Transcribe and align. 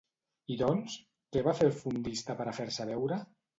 I 0.55 0.55
doncs, 0.61 0.95
què 1.37 1.45
va 1.49 1.55
fer 1.61 1.69
el 1.73 1.77
fondista 1.83 2.39
per 2.43 2.51
a 2.51 2.57
fer-se 2.63 2.91
veure? 2.95 3.23